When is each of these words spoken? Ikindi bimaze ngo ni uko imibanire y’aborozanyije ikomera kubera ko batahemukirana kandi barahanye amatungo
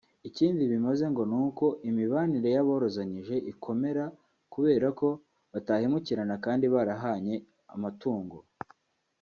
Ikindi 0.29 0.63
bimaze 0.71 1.05
ngo 1.11 1.21
ni 1.31 1.37
uko 1.45 1.65
imibanire 1.89 2.49
y’aborozanyije 2.55 3.35
ikomera 3.51 4.03
kubera 4.53 4.87
ko 4.99 5.07
batahemukirana 5.51 6.35
kandi 6.45 6.65
barahanye 6.73 7.35
amatungo 7.75 8.37